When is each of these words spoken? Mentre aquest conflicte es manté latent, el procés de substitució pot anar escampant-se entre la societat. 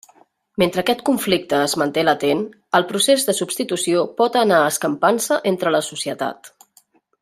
Mentre 0.61 0.79
aquest 0.83 1.03
conflicte 1.09 1.59
es 1.65 1.75
manté 1.81 2.05
latent, 2.09 2.41
el 2.79 2.87
procés 2.93 3.27
de 3.29 3.37
substitució 3.43 4.03
pot 4.23 4.43
anar 4.45 4.65
escampant-se 4.75 5.41
entre 5.55 5.79
la 5.79 5.87
societat. 5.95 6.55